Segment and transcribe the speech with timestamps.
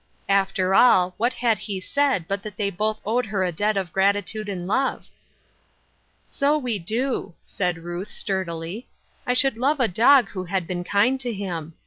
[0.29, 3.93] After all, what had he said but that they both owed her a debt of
[3.93, 5.09] gratitude and love?"
[6.25, 8.87] So we do," said Ruth, sturdily."
[9.27, 11.75] I should love a dog who had been kind to him."